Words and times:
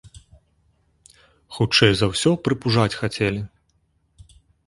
Хутчэй 1.57 1.93
за 1.99 2.05
ўсё, 2.15 2.31
прыпужаць 2.49 2.97
хацелі. 3.01 3.41